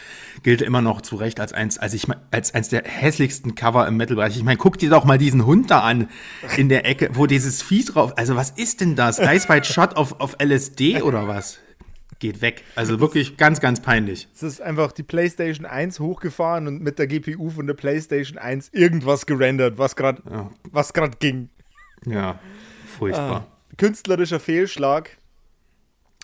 [0.42, 3.96] gilt immer noch zu Recht als eins, als ich, als eins der hässlichsten Cover im
[3.96, 4.37] Metal-Bereich.
[4.37, 6.09] Ich meine, guck dir doch mal diesen Hund da an,
[6.59, 9.18] in der Ecke, wo dieses Vieh drauf, also was ist denn das?
[9.18, 11.59] Ice White Shot auf, auf LSD oder was?
[12.18, 12.64] Geht weg.
[12.76, 14.26] Also wirklich ganz, ganz peinlich.
[14.35, 18.70] Es ist einfach die PlayStation 1 hochgefahren und mit der GPU von der PlayStation 1
[18.72, 20.50] irgendwas gerendert, was gerade Ja.
[20.70, 21.50] was gerade ging.
[22.07, 22.38] Ja,
[22.98, 23.46] furchtbar.
[23.76, 25.11] Künstlerischer Fehlschlag.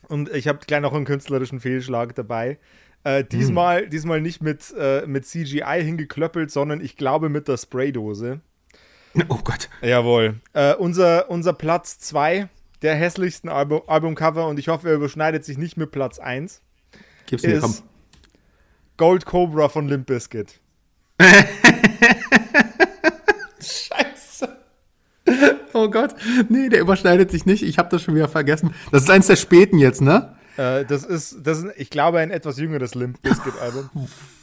[0.09, 2.59] Und ich habe gleich noch einen künstlerischen Fehlschlag dabei.
[3.05, 8.41] Äh, diesmal, diesmal nicht mit, äh, mit CGI hingeklöppelt, sondern ich glaube mit der Spraydose.
[9.29, 9.69] Oh Gott.
[9.83, 10.37] Jawohl.
[10.55, 12.49] Äh, unser, unser Platz 2
[12.83, 16.61] der hässlichsten Album, Albumcover und ich hoffe, er überschneidet sich nicht mit Platz 1.
[17.27, 17.75] Gib's mir, ist komm.
[18.97, 20.61] Gold Cobra von Limp Bizkit.
[23.61, 24.57] Scheiße.
[25.73, 26.15] Oh Gott.
[26.49, 27.63] Nee, der überschneidet sich nicht.
[27.63, 28.75] Ich habe das schon wieder vergessen.
[28.91, 30.37] Das ist eins der späten jetzt, ne?
[30.57, 33.89] Äh, das ist, das ist, ich glaube, ein etwas jüngeres Limp Bizkit Album.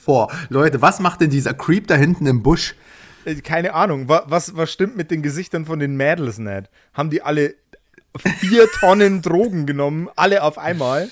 [0.05, 2.75] Boah, Leute, was macht denn dieser Creep da hinten im Busch?
[3.25, 6.69] Äh, Keine Ahnung, wa- was, was stimmt mit den Gesichtern von den Mädels nicht?
[6.93, 7.53] Haben die alle
[8.17, 11.09] vier Tonnen Drogen genommen, alle auf einmal?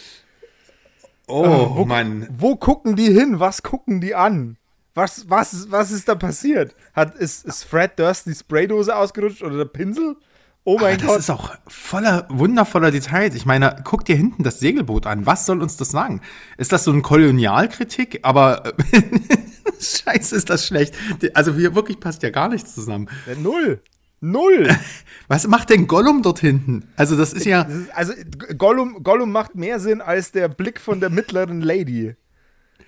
[1.27, 2.27] Oh, Mann.
[2.31, 3.39] Wo gucken die hin?
[3.39, 4.57] Was gucken die an?
[4.95, 6.73] Was, was, was ist da passiert?
[6.93, 10.15] Hat, ist, ist Fred Durst die Spraydose ausgerutscht oder der Pinsel?
[10.63, 11.19] Oh mein Aber das Gott.
[11.19, 13.35] ist auch voller, wundervoller Details.
[13.35, 15.25] Ich meine, guck dir hinten das Segelboot an.
[15.25, 16.21] Was soll uns das sagen?
[16.57, 18.19] Ist das so eine Kolonialkritik?
[18.23, 19.01] Aber äh,
[19.79, 20.95] scheiße, ist das schlecht.
[21.35, 23.07] Also hier wirklich passt ja gar nichts zusammen.
[23.27, 23.81] Ja, Null.
[24.19, 24.67] Null.
[25.27, 26.87] Was macht denn Gollum dort hinten?
[26.95, 28.13] Also das ist ja, also
[28.57, 32.15] Gollum, Gollum macht mehr Sinn als der Blick von der mittleren Lady.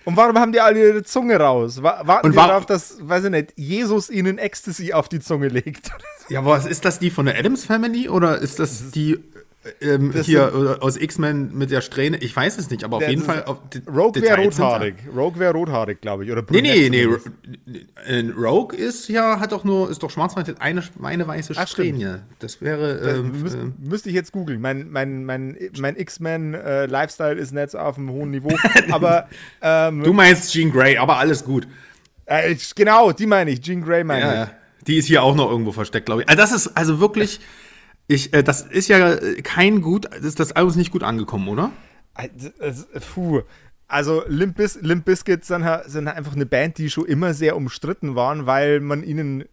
[0.06, 1.82] Und warum haben die alle ihre Zunge raus?
[1.82, 5.20] Wa- Warten Und wir wa- darauf, dass, weiß ich nicht, Jesus ihnen Ecstasy auf die
[5.20, 5.90] Zunge legt?
[6.30, 9.18] ja, was ist das die von der Adams Family oder ist das die
[9.82, 12.16] ähm, Das hier oder aus X-Men mit der Strähne?
[12.18, 13.44] Ich weiß es nicht, aber auf jeden das Fall.
[13.44, 13.58] Auf,
[13.94, 14.94] Rogue wäre sind rothaarig.
[15.14, 16.30] Rogue wäre rothaarig, glaube ich.
[16.32, 17.02] Oder Nee, nee, brünett nee.
[17.02, 17.26] zumindest.
[17.26, 21.52] Ro- äh, Rogue ist ja, hat doch nur, ist doch schwarz hat eine, eine weiße
[21.56, 21.96] Ach, stimmt.
[21.96, 22.22] Strähne.
[22.38, 24.60] Das wäre, Äh, ähm, müsst, ähm, müsste ich jetzt googeln.
[24.62, 28.50] Mein, mein, mein, mein X-Men-Lifestyle ist nicht auf einem hohen Niveau.
[28.90, 29.28] Aber
[29.60, 31.66] ähm, du meinst Jean Grey, aber alles gut.
[32.26, 33.60] äh, genau, die meine ich.
[33.60, 34.38] Jean Grey meine Ja, ich.
[34.48, 34.50] ja.
[34.86, 36.28] Die ist hier auch noch irgendwo versteckt, glaube ich.
[36.30, 37.40] Also das ist also wirklich,
[38.10, 41.70] ich, äh, das ist ja kein gut, das, das Album ist nicht gut angekommen, oder?
[42.14, 43.42] Also, Puh.
[43.86, 48.14] Also Limp, Biz Limp Bizkit sind, sind einfach eine Band, die schon immer sehr umstritten
[48.14, 49.44] waren, weil man ihnen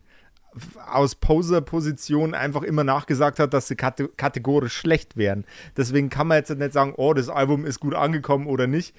[0.88, 5.46] aus Poser-Position einfach immer nachgesagt hat, dass sie kate kategorisch schlecht wären.
[5.76, 8.96] Deswegen kann man jetzt nicht sagen, oh, das Album ist gut angekommen oder nicht.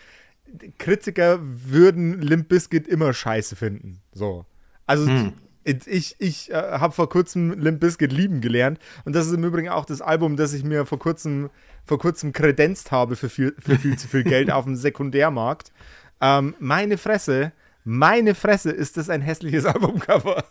[0.78, 4.02] Kritiker würden Limp Bizkit immer scheiße finden.
[4.12, 4.44] So.
[4.86, 5.32] Also
[5.68, 9.68] ich, ich äh, habe vor kurzem Limp Bizkit lieben gelernt und das ist im Übrigen
[9.68, 11.50] auch das Album, das ich mir vor kurzem,
[11.84, 15.72] vor kurzem kredenzt habe für viel, für viel zu viel Geld auf dem Sekundärmarkt.
[16.20, 17.52] Ähm, meine Fresse,
[17.84, 20.44] meine Fresse ist das ein hässliches Albumcover.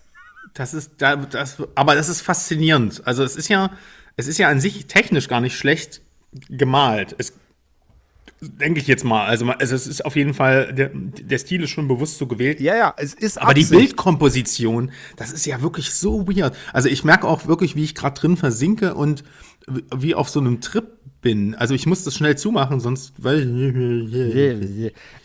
[0.53, 3.01] Das ist, da, das, aber das ist faszinierend.
[3.06, 3.71] Also es ist ja,
[4.15, 6.01] es ist ja an sich technisch gar nicht schlecht
[6.49, 7.15] gemalt.
[7.17, 7.34] Es
[8.41, 9.26] denke ich jetzt mal.
[9.26, 12.60] Also, also es ist auf jeden Fall, der, der Stil ist schon bewusst so gewählt.
[12.60, 13.80] Ja, ja, es ist Aber die Absicht.
[13.80, 16.56] Bildkomposition, das ist ja wirklich so weird.
[16.73, 19.23] Also ich merke auch wirklich, wie ich gerade drin versinke und
[19.95, 20.86] wie auf so einem Trip
[21.21, 21.56] bin.
[21.56, 24.52] Also ich muss das schnell zumachen, sonst Äh,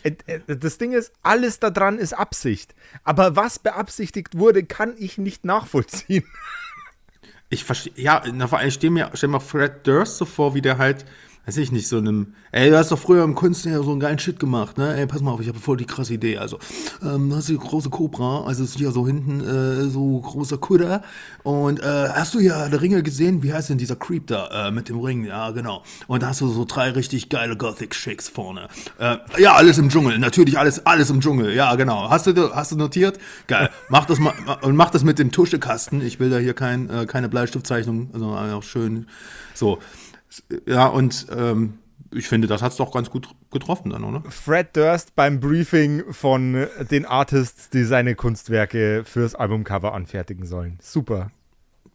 [0.03, 2.75] äh, Das Ding ist, alles daran ist Absicht.
[3.03, 6.25] Aber was beabsichtigt wurde, kann ich nicht nachvollziehen.
[7.49, 7.93] ich verstehe.
[7.95, 11.05] Ja, na, vor allem stell mir, stell mir Fred Durst so vor, wie der halt,
[11.45, 12.33] weiß ich nicht, so einem.
[12.51, 14.95] Ey, du hast doch früher im Kunst ja so einen geilen Shit gemacht, ne?
[14.95, 16.37] Ey, pass mal auf, ich habe voll die krasse Idee.
[16.37, 16.57] Also,
[17.01, 21.01] ähm, hast die große Cobra, also ist hier so hinten äh, so großer Kudder.
[21.43, 23.43] Und äh, hast du ja der Ringe gesehen?
[23.43, 25.25] Wie heißt denn dieser Creep da äh, mit dem Ring?
[25.25, 25.83] Ja, genau.
[26.07, 28.69] Und da hast du so drei richtig geile Gothic-Shakes vorne.
[28.97, 31.53] Äh, ja, alles im Dschungel, natürlich alles, alles im Dschungel.
[31.53, 32.09] Ja, genau.
[32.09, 33.19] Hast du, hast du notiert?
[33.47, 33.69] Geil.
[33.89, 36.01] Mach das mal und mach das mit dem Tuschekasten.
[36.05, 39.07] Ich will da hier kein, äh, keine Bleistiftzeichnung, also einfach schön
[39.53, 39.79] so.
[40.65, 41.79] Ja, und ähm,
[42.11, 44.23] ich finde, das hat es doch ganz gut getroffen dann, oder?
[44.29, 50.77] Fred Durst beim Briefing von den Artists, die seine Kunstwerke fürs Albumcover anfertigen sollen.
[50.81, 51.31] Super.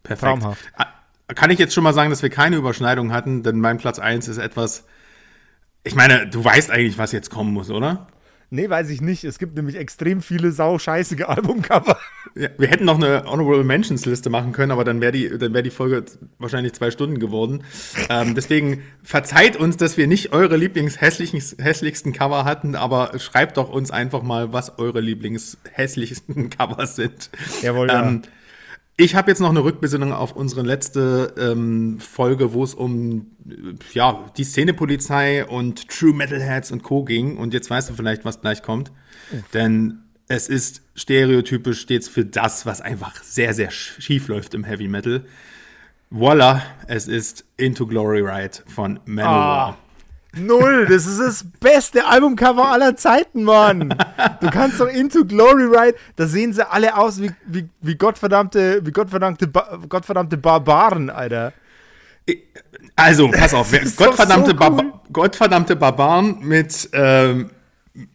[0.03, 0.21] Perfekt.
[0.21, 0.63] Traumhaft.
[0.77, 0.87] Ah,
[1.35, 4.27] Kann ich jetzt schon mal sagen, dass wir keine Überschneidung hatten, denn mein Platz 1
[4.27, 4.85] ist etwas.
[5.83, 8.07] Ich meine, du weißt eigentlich, was jetzt kommen muss, oder?
[8.51, 9.23] Nee, weiß ich nicht.
[9.25, 11.99] Es gibt nämlich extrem viele sauscheißige Albumcover.
[12.35, 15.53] Ja, wir hätten noch eine Honorable Mentions Liste machen können, aber dann wäre die, dann
[15.53, 16.03] wäre die Folge
[16.39, 17.63] wahrscheinlich zwei Stunden geworden.
[18.09, 23.69] Ähm, deswegen verzeiht uns, dass wir nicht eure Lieblingshässlichsten hässlichsten Cover hatten, aber schreibt doch
[23.69, 27.29] uns einfach mal, was eure Lieblingshässlichsten Covers sind.
[27.61, 28.19] Jawohl, ja.
[29.01, 33.53] Ich habe jetzt noch eine Rückbesinnung auf unsere letzte ähm, Folge, wo es um äh,
[33.93, 37.05] ja, die Szenepolizei und True Metalheads und Co.
[37.05, 37.37] ging.
[37.37, 38.91] Und jetzt weißt du vielleicht, was gleich kommt.
[39.53, 44.65] Denn es ist stereotypisch stets für das, was einfach sehr, sehr sch- schief läuft im
[44.65, 45.23] Heavy Metal.
[46.09, 49.77] Voila, es ist Into Glory Ride von Manowar.
[50.35, 53.95] Null, das ist das beste Albumcover aller Zeiten, Mann.
[54.41, 58.81] Du kannst doch Into Glory Ride, da sehen sie alle aus wie, wie, wie Gottverdammte,
[58.85, 61.53] wie Gottverdammte, ba Gottverdammte Barbaren, Alter.
[62.95, 64.59] Also, pass auf, gottverdammte, so cool.
[64.59, 67.49] Barba gottverdammte Barbaren mit, ähm,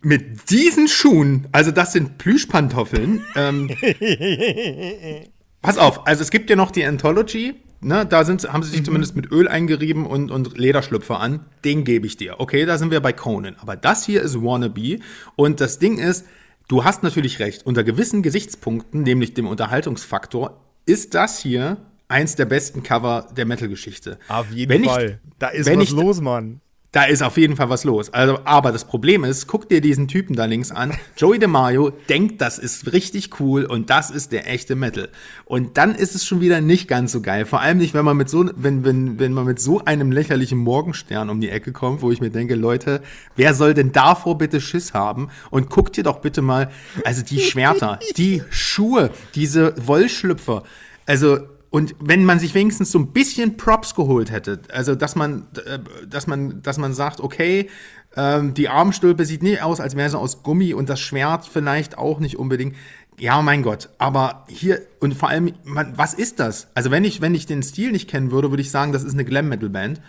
[0.00, 3.24] mit diesen Schuhen, also das sind Plüschpantoffeln.
[3.34, 3.70] Ähm,
[5.62, 8.80] pass auf, also es gibt ja noch die Anthology, ne, da sind, haben sie sich
[8.80, 8.84] mhm.
[8.86, 11.40] zumindest mit Öl eingerieben und, und Lederschlüpfer an.
[11.64, 12.40] Den gebe ich dir.
[12.40, 13.56] Okay, da sind wir bei Conan.
[13.60, 14.98] Aber das hier ist Wannabe.
[15.36, 16.26] Und das Ding ist,
[16.68, 17.66] du hast natürlich recht.
[17.66, 24.18] Unter gewissen Gesichtspunkten, nämlich dem Unterhaltungsfaktor, ist das hier eins der besten Cover der Metal-Geschichte.
[24.28, 25.20] Auf jeden wenn Fall.
[25.24, 26.60] Ich, da ist was ich, los, Mann.
[26.94, 28.14] Da ist auf jeden Fall was los.
[28.14, 30.92] Also, aber das Problem ist, guck dir diesen Typen da links an.
[31.16, 35.08] Joey DeMario denkt, das ist richtig cool und das ist der echte Metal.
[35.44, 37.46] Und dann ist es schon wieder nicht ganz so geil.
[37.46, 40.58] Vor allem nicht, wenn man mit so, wenn, wenn, wenn man mit so einem lächerlichen
[40.58, 43.02] Morgenstern um die Ecke kommt, wo ich mir denke, Leute,
[43.34, 45.30] wer soll denn davor bitte Schiss haben?
[45.50, 46.70] Und guck dir doch bitte mal,
[47.04, 50.62] also die Schwerter, die Schuhe, diese Wollschlüpfer.
[51.06, 51.40] Also,
[51.74, 55.80] und wenn man sich wenigstens so ein bisschen Props geholt hätte, also dass man, äh,
[56.06, 57.68] dass man, dass man sagt, okay,
[58.14, 61.98] ähm, die Armstülpe sieht nicht aus, als wäre sie aus Gummi und das Schwert vielleicht
[61.98, 62.76] auch nicht unbedingt.
[63.18, 63.88] Ja, mein Gott.
[63.98, 66.68] Aber hier und vor allem, man, was ist das?
[66.74, 69.14] Also wenn ich, wenn ich den Stil nicht kennen würde, würde ich sagen, das ist
[69.14, 70.00] eine Glam Metal Band,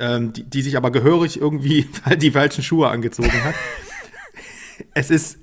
[0.00, 3.54] ähm, die, die sich aber gehörig irgendwie die falschen Schuhe angezogen hat.
[4.94, 5.38] es ist,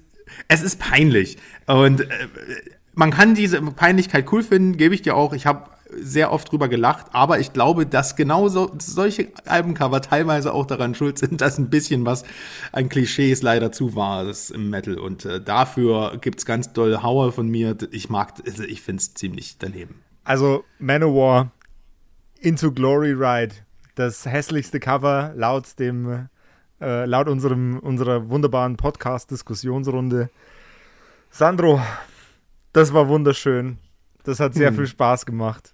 [0.50, 2.08] es ist peinlich und äh,
[2.94, 5.34] man kann diese Peinlichkeit cool finden, gebe ich dir auch.
[5.34, 10.54] Ich habe sehr oft drüber gelacht, aber ich glaube, dass genau so, solche Albencover teilweise
[10.54, 12.24] auch daran schuld sind, dass ein bisschen was
[12.72, 14.98] an Klischees leider zu war ist im Metal.
[14.98, 17.78] Und äh, dafür es ganz doll Hauer von mir.
[17.92, 19.96] Ich mag, also ich finde es ziemlich daneben.
[20.24, 21.52] Also Manowar
[22.40, 23.56] Into Glory Ride,
[23.96, 26.30] das hässlichste Cover laut dem
[26.80, 30.30] äh, laut unserem unserer wunderbaren Podcast-Diskussionsrunde.
[31.30, 31.80] Sandro,
[32.74, 33.78] das war wunderschön.
[34.24, 34.76] Das hat sehr hm.
[34.76, 35.74] viel Spaß gemacht.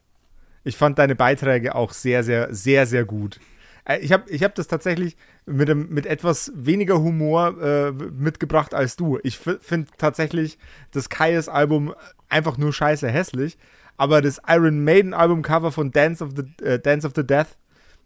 [0.63, 3.39] Ich fand deine Beiträge auch sehr, sehr, sehr, sehr gut.
[3.85, 8.73] Äh, ich habe ich hab das tatsächlich mit, einem, mit etwas weniger Humor äh, mitgebracht
[8.73, 9.19] als du.
[9.23, 10.57] Ich finde tatsächlich
[10.91, 11.93] das Kai's Album
[12.29, 13.57] einfach nur scheiße hässlich.
[13.99, 17.57] Aber das Iron Maiden Albumcover von Dance of the, uh, Dance of the Death,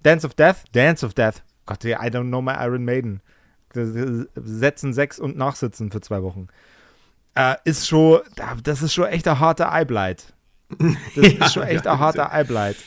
[0.03, 1.43] Dance of Death, Dance of Death.
[1.65, 3.21] Gott, I don't know my Iron Maiden.
[3.73, 6.47] Setzen sechs und nachsitzen für zwei Wochen
[7.35, 8.19] äh, ist schon,
[8.63, 10.33] das ist schon echt ein harter Eyeblight.
[11.15, 12.77] Das ja, ist schon echt ja, ein harter Eyeblight.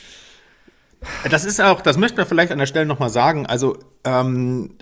[1.29, 3.45] Das ist auch, das möchte man vielleicht an der Stelle nochmal sagen.
[3.45, 4.75] Also, ähm,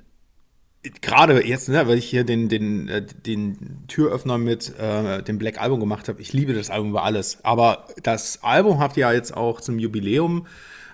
[1.02, 5.62] gerade jetzt, ne, weil ich hier den, den, äh, den Türöffner mit äh, dem Black
[5.62, 7.40] Album gemacht habe, ich liebe das Album über alles.
[7.44, 10.48] Aber das Album habt ihr ja jetzt auch zum Jubiläum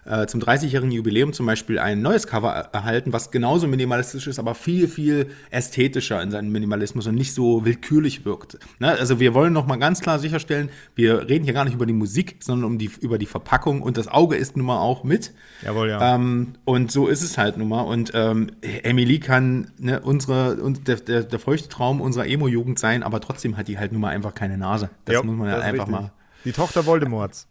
[0.06, 4.56] äh, zum 30-jährigen Jubiläum zum Beispiel ein neues Cover erhalten, was genauso minimalistisch ist, aber
[4.56, 8.58] viel, viel ästhetischer in seinem Minimalismus und nicht so willkürlich wirkt.
[8.80, 8.90] Ne?
[8.90, 12.38] Also wir wollen nochmal ganz klar sicherstellen, wir reden hier gar nicht über die Musik,
[12.40, 15.34] sondern um die, über die Verpackung und das Auge ist nun mal auch mit.
[15.64, 16.16] Jawohl, ja.
[16.16, 17.82] Ähm, und so ist es halt nun mal.
[17.82, 23.04] Und ähm, Emily kann ne, unsere, und der, der, der feuchte Traum unserer Emo-Jugend sein,
[23.04, 24.90] aber trotzdem hat die halt nun mal einfach keine Nase.
[25.06, 26.02] Das jo, muss man ja einfach richtig.
[26.02, 26.12] mal.
[26.46, 27.48] Die Tochter Voldemorts.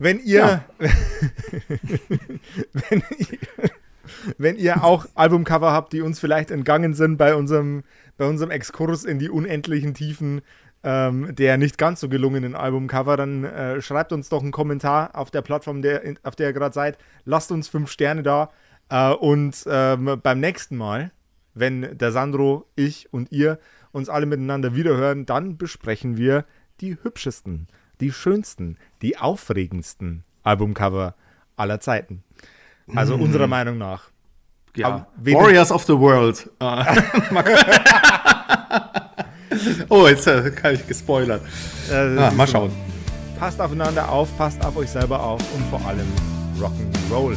[0.00, 0.64] Wenn ihr, ja.
[2.72, 3.38] wenn ihr,
[4.38, 7.84] wenn ihr auch Albumcover habt, die uns vielleicht entgangen sind bei unserem,
[8.16, 10.40] bei unserem Exkurs in die unendlichen Tiefen
[10.82, 15.30] ähm, der nicht ganz so gelungenen Albumcover, dann äh, schreibt uns doch einen Kommentar auf
[15.30, 16.96] der Plattform, der, auf der ihr gerade seid.
[17.26, 18.50] Lasst uns fünf Sterne da.
[18.88, 21.12] Äh, und ähm, beim nächsten Mal,
[21.52, 23.58] wenn der Sandro, ich und ihr
[23.92, 26.46] uns alle miteinander wiederhören, dann besprechen wir
[26.80, 27.66] die hübschesten
[28.00, 31.14] die schönsten, die aufregendsten Albumcover
[31.56, 32.22] aller Zeiten.
[32.94, 33.22] Also mm.
[33.22, 34.10] unserer Meinung nach.
[34.76, 35.06] Ja.
[35.16, 36.48] Warriors of the World.
[39.88, 41.42] oh, jetzt äh, kann ich gespoilert.
[41.90, 42.70] Äh, ah, mal schauen.
[43.38, 46.06] Passt aufeinander auf, passt auf euch selber auf und vor allem
[46.58, 47.36] Rock'n'Roll.